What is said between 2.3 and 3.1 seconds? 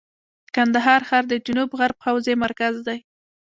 مرکز دی.